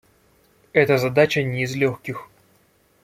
[0.73, 2.27] Это задача не из легких.